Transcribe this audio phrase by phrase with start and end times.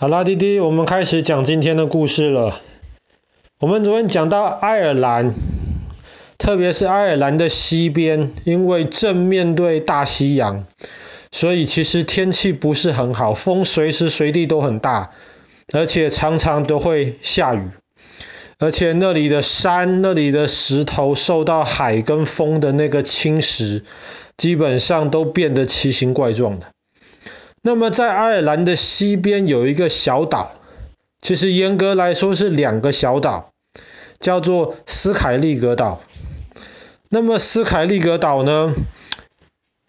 [0.00, 2.62] 好啦，弟弟，我们开始讲今天的故事了。
[3.58, 5.34] 我们昨天讲到爱尔兰，
[6.38, 10.64] 特别是爱尔兰的西边，因为正面对大西洋，
[11.30, 15.10] 所以其实天气不是很好，风随时随地都很大，
[15.74, 17.68] 而且常常都会下雨。
[18.58, 23.82] 而且那里的山、那里的石头受到海跟风的那个侵蚀，
[24.38, 26.68] 基本上都变得奇形怪状的。
[27.62, 30.52] 那么在爱尔兰的西边有一个小岛，
[31.20, 33.50] 其实严格来说是两个小岛，
[34.18, 36.00] 叫做斯凯利格岛。
[37.10, 38.72] 那么斯凯利格岛呢，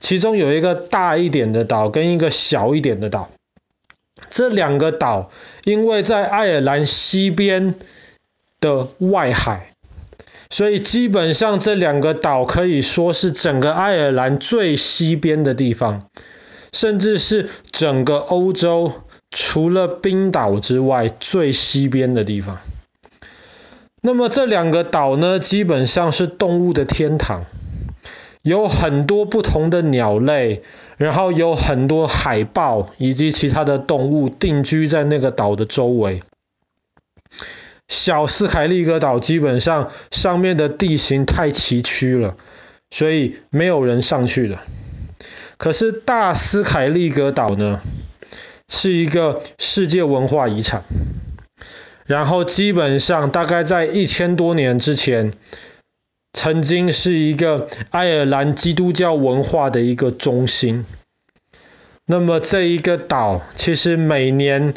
[0.00, 3.28] 其中有一个大一点的岛跟一个小一点的岛。
[4.30, 5.30] 这两个岛
[5.64, 7.74] 因为在爱尔兰西边
[8.60, 9.74] 的外海，
[10.48, 16.08] 所以基本上这两个岛可以说是整个爱尔兰最西边的地方。
[16.72, 18.92] 甚至是整个欧洲
[19.30, 22.58] 除了冰岛之外最西边的地方。
[24.00, 27.44] 那么这两个岛呢，基本上是动物的天堂，
[28.42, 30.62] 有很多不同的鸟类，
[30.96, 36.22] 然后有很多海豹以及其他的动物定居在那个岛的周围。
[37.88, 42.36] 小斯凯利格岛基本上上面的地形太崎岖了，
[42.90, 44.58] 所以没有人上去的。
[45.58, 47.82] 可是大斯凯利格岛呢，
[48.68, 50.84] 是一个世界文化遗产，
[52.06, 55.34] 然后基本上大概在一千多年之前，
[56.32, 60.86] 曾经是一个爱尔兰基督教文化的一个中心。
[62.06, 64.74] 那么这一个岛，其实每年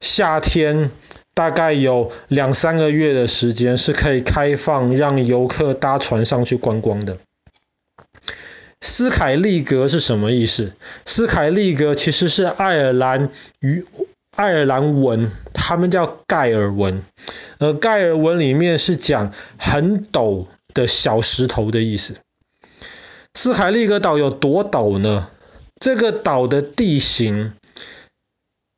[0.00, 0.90] 夏天
[1.34, 7.16] 大概有两三个月的时间是可以开放让游客搭船上去观光的。
[8.86, 10.72] 斯凯利格是什么意思？
[11.04, 13.84] 斯凯利格其实是爱尔兰语，
[14.34, 17.02] 爱尔兰文，他们叫盖尔文，
[17.58, 22.14] 而盖尔文里面是讲很陡的小石头的意思。
[23.34, 25.30] 斯凯利格岛有多陡呢？
[25.80, 27.52] 这个岛的地形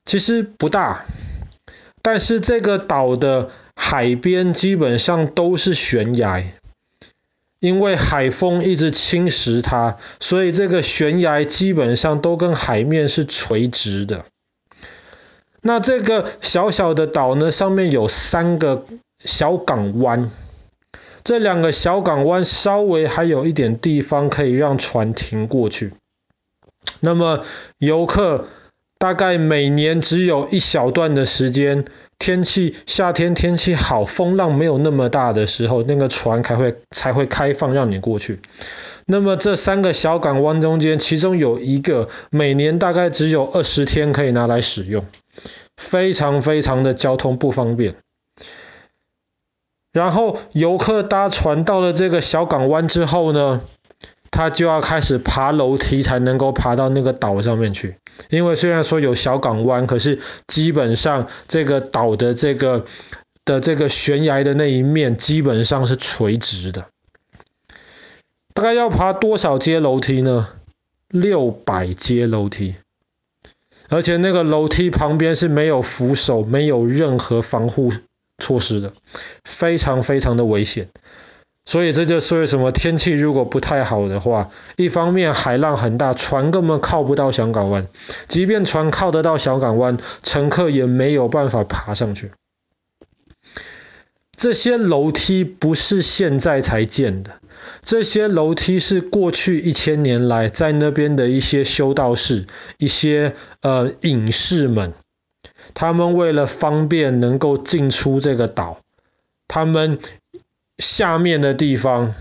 [0.04, 1.04] 其实不大，
[2.02, 6.42] 但是这个岛的海边基本上都是悬崖。
[7.60, 14.24] 因为海风一直侵蚀它，所以这个悬崖基本上都跟海面是垂直的。
[15.60, 18.84] 那这个小小的岛呢，上面有三个
[19.24, 20.30] 小港湾，
[21.24, 25.92] 这两个小港湾稍微还有一点地方可以让船停过去。
[27.00, 27.44] 那么
[27.78, 28.46] 游客
[28.98, 31.84] 大概每年只有一小段的时间。
[32.19, 38.41] 天气夏天天气好，风浪没有那么大的时候，那个船才会才会开放让你过去。
[39.06, 45.04] 那么这三个小港湾中间，其中有一个每年大概只有二十天可以拿来使用，
[45.76, 47.94] 非常非常的交通不方便。
[49.92, 53.60] 然后游客搭船到了这个小港湾之后呢，
[54.30, 57.96] 他就要开始爬楼梯才能够爬到那个岛上面去。
[58.30, 62.84] 因为虽然说有小港湾，可是基本上这个岛的这个
[63.44, 66.86] 的这个悬崖的那一面基本上是垂直的。
[68.54, 70.48] 大概要爬多少阶楼梯呢？
[71.08, 72.74] 六百阶楼梯。
[73.88, 77.92] 而且那个楼梯旁边是没有扶手，没有任何防护
[78.36, 78.92] 措施的，
[79.44, 80.90] 非常非常的危险。
[81.68, 84.48] 所以这就是为什么天气如果不太好的话，
[84.78, 87.84] 一方面海浪很大，船根本靠不到小港湾；
[88.26, 92.30] 即便船靠得到小港湾，乘客也没有办法爬上去。
[94.34, 97.32] 这些楼梯不是现在才建的，
[97.82, 102.46] 这些楼梯是过去一千年来在那边的一些修道士、
[102.78, 104.94] 一些呃隐士们，
[105.74, 108.78] 他们为了方便能够进出这个岛，
[109.46, 109.98] 他们。
[110.78, 112.14] 下面的地方，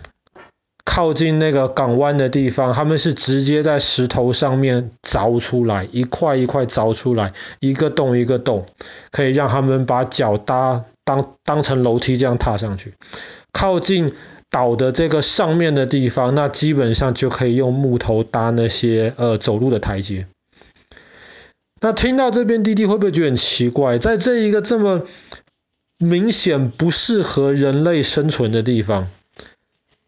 [0.83, 8.65] 靠近那个港湾的地方，他们是直接在石头上面凿出来，一块一块凿出来，一个洞一个洞，
[9.11, 12.93] 可以让他们把脚搭当当成楼梯这样踏上去。
[13.51, 14.13] 靠近
[14.49, 20.27] 岛的这个上面的地方，那基本上就可以用木头搭那些呃走路的台阶。
[21.79, 23.99] 那听到这边，弟弟会不会觉得很奇怪？
[23.99, 25.03] 在这一个这么
[25.97, 29.07] 明显不适合人类生存的地方，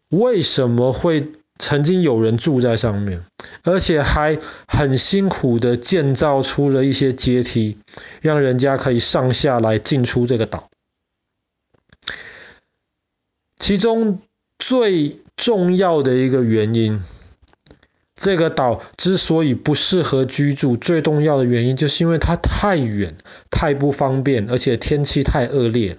[0.08, 3.24] 为什么会曾经有人住在上面，
[3.64, 7.76] 而且还很辛苦的建造出了一些阶梯，
[8.20, 10.68] 让人家可以上下来进出这个岛？
[13.58, 14.20] 其中
[14.58, 17.02] 最重要的一个原因，
[18.20, 23.16] 这个岛之所以不适合居住，最重要的原因就是因为它太远，
[23.50, 25.96] 太不方便，而且天气太恶劣。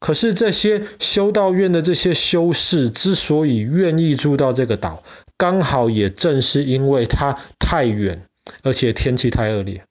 [0.00, 5.02] 可是这些修道院的这些修士之所以愿意住到这个岛，
[5.38, 8.26] 刚好也正是因为它太远，
[8.62, 9.86] 而且天气太恶劣。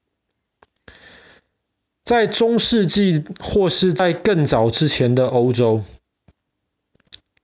[2.03, 5.83] 在中世纪或是在更早之前的欧洲，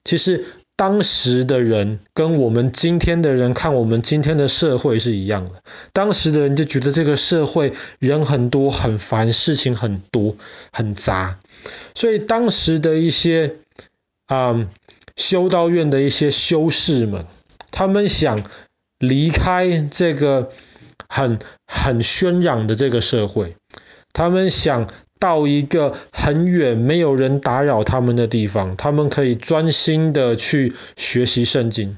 [0.04, 0.46] 其实
[0.78, 5.64] 当时的人跟我们今天的人看我们今天的社会是一样的。
[5.94, 10.36] 当时的人就觉得这个社会人很多，很烦，事情很多，
[10.74, 11.40] 很杂。
[11.94, 13.56] 所以当时的一些
[14.26, 14.70] 啊、嗯、
[15.16, 17.26] 修道院的一些修士们，
[17.72, 18.44] 他们想
[19.00, 20.52] 离开这个
[21.08, 23.56] 很很喧嚷的这个社会，
[24.16, 24.90] 他们想
[25.20, 31.98] 到一个很远没有人打扰他们的地方，他们可以专心的去学习圣经。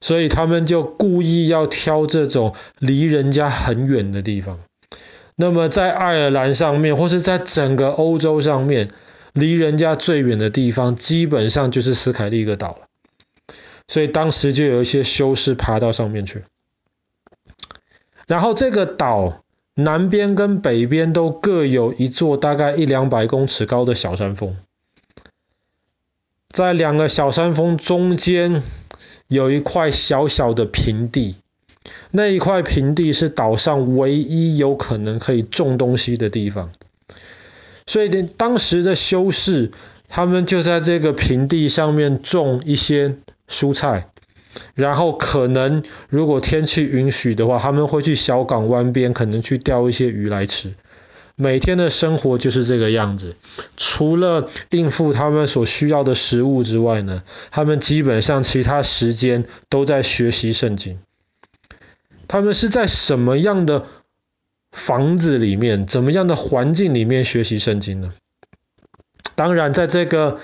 [0.00, 4.58] 所以他们就故意要挑这种离人家很远的地方。
[5.36, 8.90] 那么在爱尔兰上面，或是在整个欧洲上面，
[9.32, 12.88] 离人家最远的地方，基本上就是斯凯利格岛了。
[13.86, 16.42] 所以当时就有一些修士爬到上面去。
[18.26, 19.43] 然后这个岛
[19.74, 24.56] 南边跟北边都各有一座大概一两百公尺高的小山峰，
[26.50, 28.62] 在两个小山峰中间
[29.26, 31.36] 有一块小小的平地。
[32.10, 36.70] 那一块平地是岛上唯一有可能可以种东西的地方，
[37.86, 39.72] 所以当时的修士
[40.08, 43.16] 他们就在这个平地上面种一些
[43.48, 44.08] 蔬菜，
[44.74, 50.74] 然后可能如果天气允许的话，他们会去小港湾边可能去钓一些鱼来吃。
[51.36, 53.34] 每天的生活就是这个样子，
[53.76, 61.00] 除了应付他们所需要的食物之外呢，他们基本上其他时间都在学习圣经。
[62.28, 63.84] 他们是在什么样的
[64.70, 68.14] 房子里面，怎么样的环境里面学习圣经呢？
[69.34, 70.38] 当然，在这个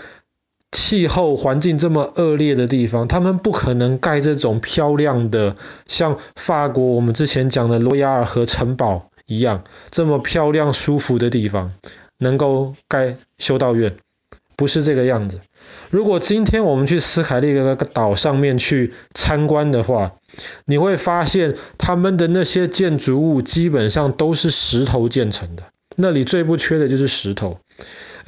[0.72, 5.56] 气候环境这么恶劣的地方，他们不可能盖这种漂亮的，
[5.86, 11.72] 像法国我们之前讲的罗亚尔河城堡一样这么漂亮舒服的地方，
[12.18, 13.96] 能够盖修道院，
[14.56, 15.40] 不是这个样子。
[15.90, 20.12] 如果今天我们去斯凯利格岛上面去参观的话，
[20.64, 25.64] 你会发现他们的那些建筑物基本上都是石头建成的，
[25.96, 27.58] 那里最不缺的就是石头，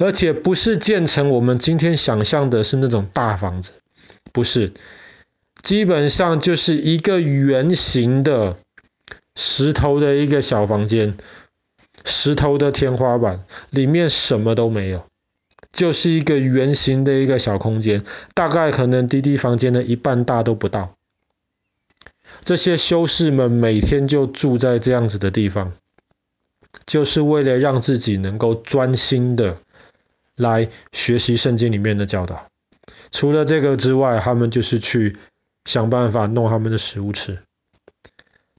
[0.03, 3.71] 而且不是建成我们今天想象的是那种大房子，
[4.33, 4.73] 不是，
[5.61, 8.57] 基本上就是一个圆形的
[9.33, 11.15] 石头的一个小房间，
[12.03, 15.05] 石头的天花板，里面什么都没有。
[15.71, 18.03] 就是一个圆形的一个小空间，
[18.33, 20.97] 大概可能滴滴房间的一半大都不到。
[22.43, 25.71] 这些修士们每天就住在这样子的地方，
[26.85, 29.59] 就是为了让自己能够专心的
[30.35, 32.47] 来学习圣经里面的教导。
[33.11, 35.17] 除了这个之外，他们就是去
[35.65, 37.39] 想办法弄他们的食物吃。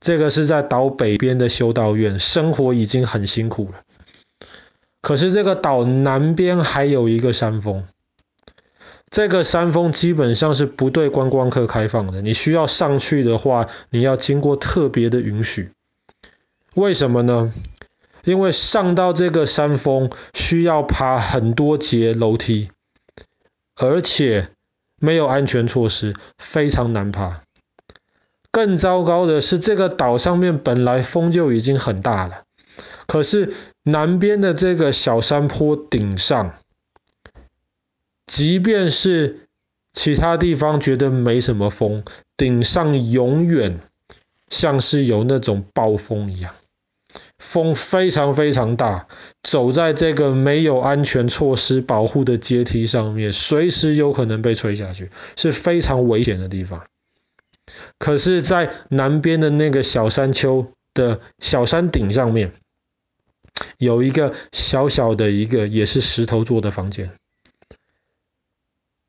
[0.01, 3.81] 这个是在岛北边的修道院，生活已经很辛苦了。
[5.01, 7.85] 可是这个岛南边还有一个山峰，
[9.11, 12.23] 这个山峰基本上是不对观光客开放的。
[12.23, 15.71] 你需要上去的话，你要经过特别的允许。
[16.75, 17.53] 为什么呢？
[18.25, 22.71] 因为上到这个山峰需要爬很多节楼梯，
[23.77, 24.49] 而且
[24.99, 27.43] 没有安全措施，非常难爬。
[28.51, 32.45] 更糟糕的是，这个岛上面本来风就已经很大了。
[33.07, 33.53] 可是
[33.83, 36.55] 南边的这个小山坡顶上，
[38.27, 39.49] 即便是
[39.93, 42.05] 其他地方觉得没什么风，
[42.37, 43.81] 顶上永远
[44.49, 46.55] 像是有那种暴风一样，
[47.45, 49.07] 风非常非常大，
[49.43, 56.85] 走在这个没有安全措施保护的阶梯上面，随时有可能被吹下去，是非常危险的地方。
[57.99, 62.53] 可是，在南边的那个小山丘的小山顶上面，
[63.79, 67.13] 有一个小小的一个也是石头做的房间，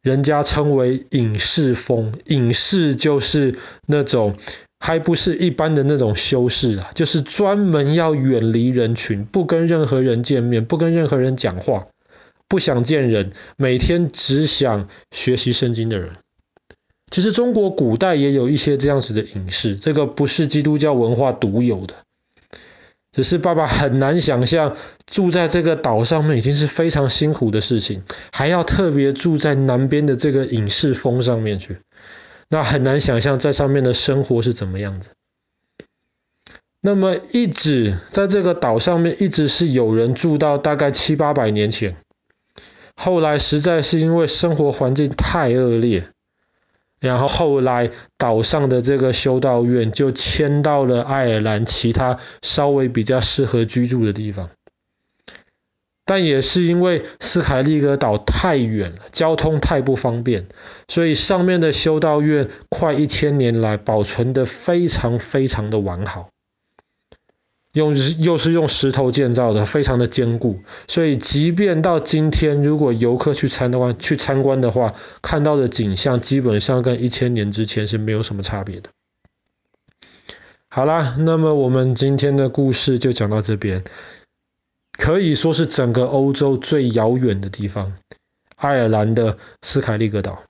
[0.05, 2.13] 人家称为隐士风。
[2.25, 3.55] 隐士就是
[3.87, 4.35] 那种
[4.79, 11.87] 还不是一般的那种修士啊，就是专门要远离人群，不跟任何人见面，不跟任何人讲话，
[12.47, 16.11] 不想见人，每天只想学习圣经的人。
[17.09, 22.04] 其实中国古代也有一些这样子的隐士，这个不是基督教文化独有的。
[23.15, 28.03] 只是爸爸很难想象住在这个岛上面已经是非常辛苦的事情，
[28.33, 31.77] 还要特别住在南边的这个隐士峰上面去，
[32.49, 35.11] 那很难想象在上面的生活是怎么样子。
[36.81, 41.95] 那么一直在这个岛上面，一直是有人住到大概七八百年前。
[42.97, 46.09] 后来实在是因为生活环境太恶劣，
[46.99, 54.49] 然后后来岛上的这个修道院就迁到了爱尔兰其他稍微比较适合居住的地方。
[56.07, 60.45] 但也是因为斯凯利格岛太远了，交通太不方便，
[60.87, 66.29] 所以上面的修道院快一千年来保存得非常非常的完好。
[67.75, 78.91] 用又是用石头建造的，非常的坚固，所以即便到今天，如果游客去参观去参观的话，看到的景象基本上跟一千年之前是没有什么差别的。
[80.69, 83.83] 好啦，那么我们今天的故事就讲到这边，
[84.97, 87.93] 可以说是整个欧洲最遥远的地方——
[88.55, 90.43] 爱尔兰的斯凯利格岛。